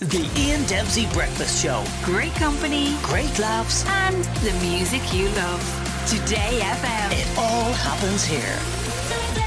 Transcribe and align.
The 0.00 0.28
Ian 0.36 0.64
Dempsey 0.66 1.06
Breakfast 1.14 1.62
Show. 1.62 1.82
Great 2.02 2.34
company 2.34 2.96
Great 3.02 3.38
laughs. 3.38 3.84
and 3.86 4.22
the 4.44 4.52
music 4.66 5.00
you 5.14 5.28
love. 5.30 5.62
Today 6.06 6.60
FM. 6.60 7.12
It 7.12 7.38
all 7.38 7.72
happens 7.72 8.24
here. 8.24 9.45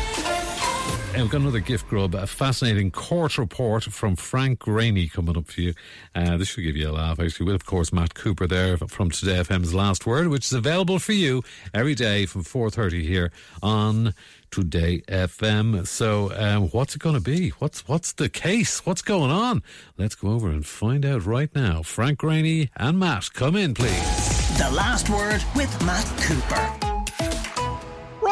We've 1.16 1.30
got 1.30 1.42
another 1.42 1.60
gift 1.60 1.88
grub, 1.90 2.16
a 2.16 2.26
fascinating 2.26 2.92
court 2.92 3.38
report 3.38 3.84
from 3.84 4.16
Frank 4.16 4.60
Greaney 4.60 5.12
coming 5.12 5.38
up 5.38 5.48
for 5.48 5.62
you. 5.62 5.74
Uh, 6.16 6.38
this 6.38 6.48
should 6.48 6.64
give 6.64 6.78
you 6.78 6.90
a 6.90 6.94
laugh, 6.94 7.20
actually. 7.20 7.48
With, 7.48 7.56
of 7.56 7.66
course, 7.66 7.92
Matt 7.92 8.14
Cooper 8.14 8.48
there 8.48 8.78
from 8.78 9.12
Today 9.12 9.40
FM's 9.40 9.74
Last 9.74 10.06
Word, 10.06 10.30
which 10.30 10.46
is 10.46 10.54
available 10.54 10.98
for 10.98 11.12
you 11.12 11.44
every 11.74 11.94
day 11.94 12.26
from 12.26 12.44
4.30 12.44 13.02
here 13.04 13.32
on 13.62 14.14
Today 14.50 15.02
FM. 15.08 15.86
So 15.86 16.32
um, 16.36 16.70
what's 16.70 16.96
it 16.96 17.00
going 17.00 17.16
to 17.16 17.22
be? 17.22 17.50
What's, 17.60 17.88
what's 17.88 18.14
the 18.14 18.30
case? 18.30 18.86
What's 18.86 19.02
going 19.02 19.30
on? 19.30 19.62
Let's 19.98 20.16
go 20.16 20.30
over 20.30 20.50
and 20.50 20.66
find 20.66 21.06
out 21.06 21.26
right 21.26 21.54
now. 21.54 21.84
Frank 21.84 22.20
Greaney 22.20 22.70
and 22.78 22.98
Matt, 22.98 23.34
come 23.34 23.56
in, 23.56 23.74
please. 23.74 24.58
The 24.58 24.72
last 24.72 25.10
word 25.10 25.44
with 25.56 25.86
Matt 25.86 26.06
Cooper. 26.22 26.89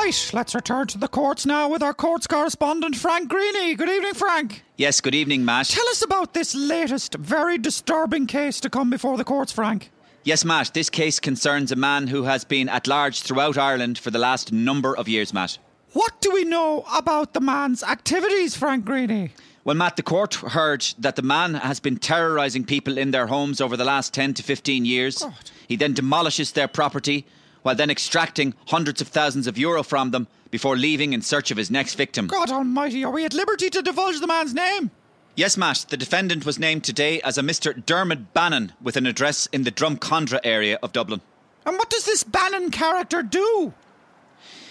Right, 0.08 0.32
let's 0.32 0.56
return 0.56 0.88
to 0.88 0.98
the 0.98 1.10
courts 1.10 1.46
now 1.46 1.68
with 1.68 1.84
our 1.84 1.94
courts 1.94 2.28
correspondent 2.28 2.96
Frank 2.96 3.30
Greaney. 3.30 3.78
Good 3.78 3.90
evening, 3.90 4.14
Frank. 4.14 4.64
Yes, 4.78 5.02
good 5.02 5.14
evening, 5.14 5.44
Matt. 5.44 5.66
Tell 5.66 5.86
us 5.90 6.02
about 6.02 6.34
this 6.34 6.56
latest, 6.56 7.16
very 7.16 7.58
disturbing 7.58 8.26
case 8.26 8.62
to 8.62 8.70
come 8.70 8.90
before 8.90 9.18
the 9.18 9.26
courts, 9.26 9.52
Frank. 9.52 9.92
Yes, 10.24 10.46
Matt, 10.46 10.72
this 10.74 10.90
case 10.90 11.20
concerns 11.20 11.74
a 11.74 11.76
man 11.76 12.08
who 12.08 12.24
has 12.24 12.46
been 12.46 12.70
at 12.70 12.88
large 12.88 13.22
throughout 13.22 13.58
Ireland 13.58 13.98
for 13.98 14.10
the 14.10 14.18
last 14.18 14.54
number 14.54 14.96
of 14.96 15.10
years, 15.10 15.34
Matt. 15.34 15.58
What 15.92 16.22
do 16.22 16.32
we 16.32 16.46
know 16.46 16.86
about 16.96 17.34
the 17.34 17.42
man's 17.42 17.84
activities, 17.84 18.56
Frank 18.56 18.86
Greaney? 18.86 19.32
Well, 19.66 19.76
Matt, 19.76 19.98
the 19.98 20.04
court 20.04 20.36
heard 20.36 20.88
that 21.00 21.18
the 21.18 21.22
man 21.22 21.56
has 21.56 21.82
been 21.82 21.98
terrorising 21.98 22.64
people 22.64 22.98
in 22.98 23.12
their 23.12 23.28
homes 23.28 23.60
over 23.60 23.76
the 23.76 23.84
last 23.84 24.14
10 24.14 24.36
to 24.36 24.44
15 24.44 24.86
years. 24.86 25.18
God. 25.18 25.52
He 25.68 25.76
then 25.76 25.94
demolishes 25.94 26.53
their 26.53 26.70
property 26.70 27.28
while 27.68 27.76
then 27.76 27.90
extracting 27.92 28.54
hundreds 28.68 29.02
of 29.02 29.10
thousands 29.10 29.46
of 29.46 29.58
euro 29.58 29.84
from 29.84 30.12
them 30.12 30.26
before 30.52 30.78
leaving 30.78 31.12
in 31.12 31.22
search 31.22 31.52
of 31.52 31.58
his 31.58 31.70
next 31.70 31.96
victim. 31.96 32.28
God 32.28 32.50
almighty, 32.50 33.04
are 33.04 33.12
we 33.12 33.26
at 33.26 33.34
liberty 33.34 33.70
to 33.72 33.82
divulge 33.82 34.22
the 34.22 34.26
man's 34.26 34.54
name? 34.54 34.90
Yes, 35.36 35.58
Matt, 35.58 35.88
the 35.90 35.98
defendant 35.98 36.46
was 36.46 36.58
named 36.58 36.86
today 36.86 37.20
as 37.24 37.38
a 37.38 37.42
Mr. 37.42 37.86
Dermot 37.86 38.34
Bannon 38.34 38.72
with 38.82 38.96
an 38.96 39.06
address 39.06 39.48
in 39.48 39.66
the 39.66 39.72
Drumcondra 39.74 40.40
area 40.46 40.80
of 40.82 40.94
Dublin. 40.94 41.20
And 41.66 41.78
what 41.78 41.90
does 41.90 42.06
this 42.06 42.24
Bannon 42.24 42.72
character 42.72 43.22
do? 43.22 43.74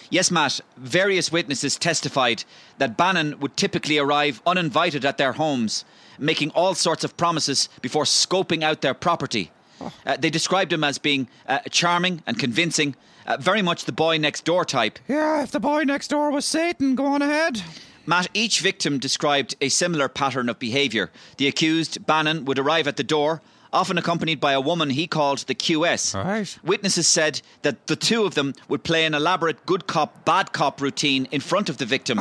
Yes, 0.08 0.31
Matt, 0.31 0.62
various 0.78 1.31
witnesses 1.31 1.77
testified 1.77 2.44
that 2.78 2.97
Bannon 2.97 3.38
would 3.41 3.58
typically 3.58 3.98
arrive 3.98 4.41
uninvited 4.47 5.05
at 5.05 5.19
their 5.19 5.33
homes, 5.33 5.84
making 6.19 6.50
all 6.53 6.75
sorts 6.75 7.05
of 7.05 7.19
promises 7.19 7.69
before 7.83 8.05
scoping 8.05 8.62
out 8.62 8.81
their 8.81 8.94
property. 8.94 9.50
Uh, 9.80 10.16
they 10.19 10.30
described 10.30 10.72
him 10.72 10.84
as 10.84 10.98
being 10.98 11.28
uh, 11.46 11.58
charming 11.70 12.22
and 12.27 12.38
convincing, 12.38 12.94
uh, 13.27 13.36
very 13.38 13.62
much 13.62 13.84
the 13.84 13.92
boy 13.92 14.19
next 14.19 14.44
door 14.44 14.64
type. 14.64 14.98
Yeah, 15.08 15.42
if 15.42 15.50
the 15.50 15.60
boy 15.60 15.82
next 15.84 16.08
door 16.08 16.30
was 16.30 16.44
Satan, 16.44 16.94
go 16.94 17.06
on 17.06 17.22
ahead. 17.22 17.62
Matt, 18.06 18.28
each 18.34 18.60
victim 18.60 18.98
described 18.98 19.56
a 19.60 19.69
similar 19.69 20.08
pattern 20.08 20.48
of 20.48 20.58
behaviour. 20.60 21.10
The 21.38 21.48
accused, 21.48 22.06
Bannon, 22.06 22.44
would 22.44 22.58
arrive 22.58 22.86
at 22.86 22.97
the 22.97 23.02
door, 23.02 23.42
often 23.72 23.98
accompanied 23.98 24.41
by 24.41 24.52
a 24.52 24.60
woman 24.60 24.91
he 24.91 25.08
called 25.08 25.38
the 25.41 25.54
QS. 25.54 26.14
Right. 26.14 26.58
Witnesses 26.62 27.08
said 27.08 27.42
that 27.62 27.88
the 27.88 27.97
two 27.97 28.24
of 28.24 28.34
them 28.34 28.54
would 28.69 28.84
play 28.84 29.04
an 29.04 29.14
elaborate 29.14 29.66
good 29.66 29.88
cop, 29.88 30.24
bad 30.24 30.52
cop 30.52 30.80
routine 30.80 31.27
in 31.32 31.41
front 31.41 31.69
of 31.69 31.78
the 31.78 31.84
victim. 31.84 32.20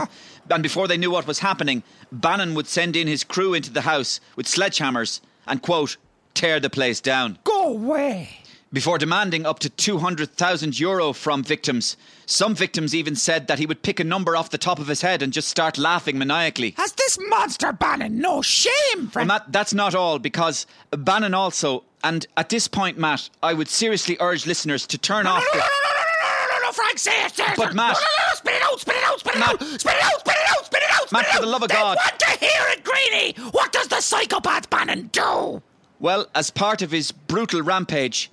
And 0.50 0.64
before 0.64 0.88
they 0.88 0.98
knew 0.98 1.12
what 1.12 1.28
was 1.28 1.40
happening, 1.40 1.84
Bannon 2.12 2.56
would 2.56 2.68
send 2.68 2.96
in 2.96 3.08
his 3.08 3.24
crew 3.24 3.54
into 3.54 3.72
the 3.72 3.82
house 3.82 4.20
with 4.36 4.48
sledgehammers 4.48 5.22
and, 5.48 5.62
quote, 5.62 5.98
tear 6.36 6.60
the 6.60 6.70
place 6.70 7.02
down. 7.02 7.40
Go 7.44 7.70
away. 7.70 8.30
Before 8.74 8.98
demanding 8.98 9.46
up 9.46 9.60
to 9.60 9.70
200,000 9.70 10.78
euro 10.80 11.14
from 11.14 11.44
victims. 11.44 11.96
Some 12.26 12.56
victims 12.56 12.94
even 12.94 13.16
said 13.16 13.48
that 13.48 13.58
he 13.60 13.66
would 13.66 13.84
pick 13.84 14.00
a 14.02 14.04
number 14.04 14.36
off 14.36 14.50
the 14.50 14.58
top 14.58 14.80
of 14.80 14.88
his 14.88 15.02
head 15.02 15.22
and 15.22 15.32
just 15.32 15.48
start 15.48 15.78
laughing 15.78 16.18
maniacally. 16.18 16.74
Has 16.76 16.92
this 16.94 17.18
monster 17.30 17.72
Bannon 17.72 18.20
no 18.20 18.42
shame, 18.42 18.72
Well, 18.98 19.08
Frank? 19.12 19.28
Matt, 19.30 19.52
that's 19.52 19.74
not 19.74 19.96
all, 19.96 20.20
because 20.20 20.66
Bannon 20.92 21.34
also, 21.34 21.84
and 22.04 22.26
at 22.36 22.50
this 22.50 22.68
point, 22.68 22.98
Matt, 22.98 23.30
I 23.42 23.54
would 23.54 23.70
seriously 23.70 24.18
urge 24.20 24.46
listeners 24.46 24.86
to 24.88 24.98
turn 24.98 25.26
off 25.26 25.40
no, 25.40 25.46
no, 25.46 25.52
the. 25.54 25.58
no, 25.60 25.64
no, 25.64 26.02
no, 26.50 26.58
no, 26.58 26.66
no, 26.68 26.72
Frank, 26.74 26.98
say 27.00 27.24
it, 27.24 27.34
say 27.36 27.44
it. 27.46 27.54
But, 27.56 27.74
Matt- 27.76 27.94
No, 27.94 28.00
no, 28.00 28.28
no, 28.30 28.36
spit 28.36 28.54
it 28.56 28.64
out, 28.64 28.80
spit 28.82 28.96
it 28.98 29.04
out, 29.06 29.20
spit 29.22 29.36
it 29.36 29.40
Matt- 29.40 29.50
out, 29.62 29.80
spit 29.80 29.94
it 29.96 30.04
out, 30.04 30.20
spit 30.20 30.36
it 30.36 30.50
out, 30.50 30.66
spit 30.66 30.82
it 30.82 30.90
out, 30.92 31.02
spit 31.08 31.12
Matt, 31.14 31.22
it 31.22 31.28
for 31.30 31.38
out. 31.38 31.42
the 31.42 31.48
love 31.48 31.64
of 31.64 31.70
They 31.70 31.76
God. 31.76 31.98
want 31.98 32.20
to 32.20 32.30
hear 32.40 32.62
it, 32.72 32.84
Greaney. 32.84 33.54
What 33.54 33.72
does 33.72 33.88
the 33.88 34.02
psychopath 34.02 34.70
Bannon 34.70 35.08
do? 35.14 35.62
Well, 36.00 36.28
as 36.36 36.50
part 36.52 36.82
of 36.82 36.92
his 36.92 37.12
brutal 37.12 37.62
rampage, 37.62 38.30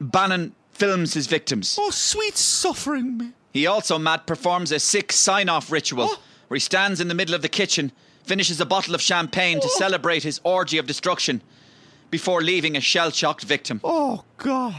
Bannon 0.00 0.54
films 0.72 1.14
his 1.14 1.26
victims. 1.26 1.76
Oh, 1.80 1.90
sweet 1.90 2.36
suffering 2.36 3.18
me. 3.18 3.30
He 3.52 3.66
also, 3.66 3.98
Matt, 3.98 4.26
performs 4.26 4.70
a 4.72 4.78
sick 4.78 5.10
sign 5.12 5.48
off 5.48 5.72
ritual 5.72 6.04
Oh. 6.12 6.18
where 6.48 6.56
he 6.56 6.60
stands 6.60 7.00
in 7.00 7.08
the 7.08 7.14
middle 7.14 7.34
of 7.34 7.42
the 7.42 7.48
kitchen, 7.48 7.90
finishes 8.22 8.60
a 8.60 8.66
bottle 8.66 8.94
of 8.94 9.00
champagne 9.02 9.58
to 9.60 9.66
Oh. 9.66 9.78
celebrate 9.78 10.22
his 10.22 10.40
orgy 10.44 10.78
of 10.78 10.86
destruction 10.86 11.42
before 12.10 12.42
leaving 12.42 12.76
a 12.76 12.80
shell 12.80 13.10
shocked 13.10 13.42
victim. 13.44 13.80
Oh, 13.82 14.24
God. 14.36 14.74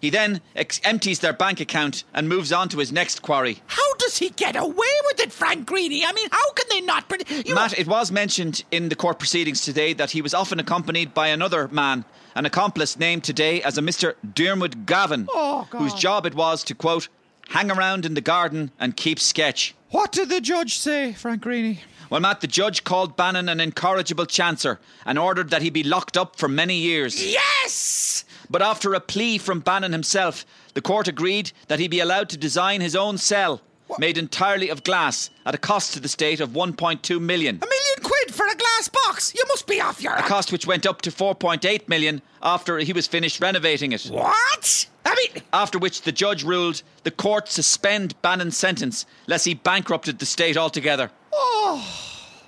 He 0.00 0.10
then 0.10 0.40
ex- 0.56 0.80
empties 0.82 1.18
their 1.20 1.32
bank 1.34 1.60
account 1.60 2.04
and 2.14 2.28
moves 2.28 2.52
on 2.52 2.68
to 2.70 2.78
his 2.78 2.90
next 2.90 3.20
quarry. 3.22 3.60
How 3.66 3.94
does 3.96 4.16
he 4.18 4.30
get 4.30 4.56
away 4.56 4.94
with 5.06 5.20
it, 5.20 5.30
Frank 5.30 5.68
Greaney? 5.68 6.02
I 6.06 6.12
mean, 6.12 6.28
how 6.32 6.52
can 6.54 6.66
they 6.70 6.80
not? 6.80 7.08
Pre- 7.08 7.52
Matt, 7.54 7.78
it 7.78 7.86
was 7.86 8.10
mentioned 8.10 8.64
in 8.70 8.88
the 8.88 8.96
court 8.96 9.18
proceedings 9.18 9.60
today 9.60 9.92
that 9.92 10.12
he 10.12 10.22
was 10.22 10.32
often 10.32 10.58
accompanied 10.58 11.12
by 11.12 11.28
another 11.28 11.68
man, 11.68 12.04
an 12.34 12.46
accomplice 12.46 12.98
named 12.98 13.24
today 13.24 13.62
as 13.62 13.76
a 13.76 13.82
Mr. 13.82 14.14
Diarmuid 14.34 14.86
Gavin, 14.86 15.26
Oh, 15.30 15.68
whose 15.72 15.92
job 15.94 16.24
it 16.24 16.34
was 16.34 16.64
to, 16.64 16.74
quote, 16.74 17.08
hang 17.50 17.70
around 17.70 18.06
in 18.06 18.14
the 18.14 18.20
garden 18.22 18.70
and 18.80 18.96
keep 18.96 19.20
sketch. 19.20 19.74
What 19.90 20.12
did 20.12 20.28
the 20.30 20.40
judge 20.40 20.78
say, 20.78 21.12
Frank 21.12 21.42
Greaney? 21.42 21.80
Well, 22.08 22.20
Matt, 22.20 22.40
the 22.40 22.46
judge 22.46 22.84
called 22.84 23.16
Bannon 23.16 23.48
an 23.48 23.60
incorrigible 23.60 24.26
chancer 24.26 24.78
and 25.04 25.18
ordered 25.18 25.50
that 25.50 25.62
he 25.62 25.70
be 25.70 25.82
locked 25.84 26.16
up 26.16 26.36
for 26.36 26.48
many 26.48 26.76
years. 26.76 27.22
Yes! 27.32 28.24
But 28.50 28.62
after 28.62 28.92
a 28.94 29.00
plea 29.00 29.38
from 29.38 29.60
Bannon 29.60 29.92
himself, 29.92 30.44
the 30.74 30.82
court 30.82 31.06
agreed 31.06 31.52
that 31.68 31.78
he 31.78 31.86
be 31.86 32.00
allowed 32.00 32.28
to 32.30 32.36
design 32.36 32.80
his 32.80 32.96
own 32.96 33.16
cell, 33.16 33.60
made 33.98 34.18
entirely 34.18 34.68
of 34.68 34.82
glass, 34.82 35.30
at 35.46 35.54
a 35.54 35.58
cost 35.58 35.92
to 35.94 36.00
the 36.00 36.08
state 36.08 36.40
of 36.40 36.50
1.2 36.50 37.20
million. 37.20 37.56
A 37.62 37.66
million 37.66 38.02
quid 38.02 38.34
for 38.34 38.46
a 38.46 38.54
glass 38.56 38.88
box? 38.88 39.32
You 39.34 39.44
must 39.48 39.68
be 39.68 39.80
off 39.80 40.02
your. 40.02 40.14
a 40.14 40.22
cost 40.22 40.50
which 40.50 40.66
went 40.66 40.84
up 40.84 41.00
to 41.02 41.10
4.8 41.10 41.88
million 41.88 42.22
after 42.42 42.78
he 42.78 42.92
was 42.92 43.06
finished 43.06 43.40
renovating 43.40 43.92
it. 43.92 44.04
What? 44.06 44.86
I 45.04 45.14
mean, 45.14 45.42
After 45.52 45.78
which 45.78 46.02
the 46.02 46.12
judge 46.12 46.44
ruled 46.44 46.82
the 47.04 47.10
court 47.10 47.48
suspend 47.48 48.20
Bannon's 48.20 48.56
sentence, 48.56 49.06
lest 49.26 49.44
he 49.46 49.54
bankrupted 49.54 50.18
the 50.18 50.26
state 50.26 50.56
altogether. 50.56 51.10
Oh, 51.32 51.84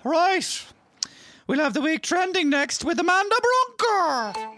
right. 0.05 0.67
We'll 1.47 1.61
have 1.61 1.75
the 1.75 1.81
week 1.81 2.03
trending 2.03 2.51
next 2.51 2.85
with 2.85 2.99
Amanda 2.99 3.37
Brunker. 3.79 4.52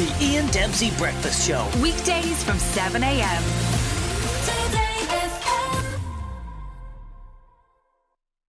The 0.00 0.24
Ian 0.24 0.46
Dempsey 0.46 0.90
Breakfast 0.96 1.46
Show. 1.46 1.68
Weekdays 1.82 2.42
from 2.42 2.58
7 2.58 3.02
a.m. 3.02 4.79